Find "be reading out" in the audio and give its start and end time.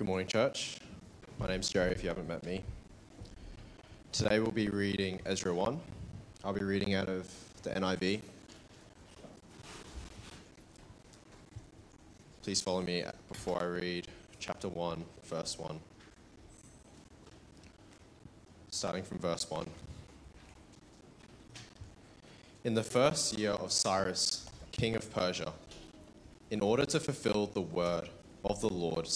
6.54-7.10